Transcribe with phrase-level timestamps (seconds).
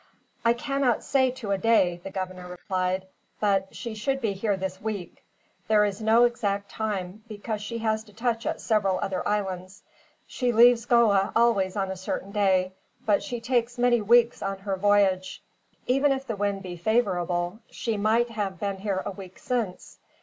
[0.43, 3.05] "I cannot say to a day," the governor replied;
[3.39, 5.23] "but she should be here this week.
[5.67, 9.83] There is no exact time, because she has to touch at several other islands.
[10.25, 12.71] She leaves Goa always on a certain day;
[13.05, 15.43] but she takes many weeks on her voyage,
[15.85, 19.99] even if the wind be favorable She might have been here a week since.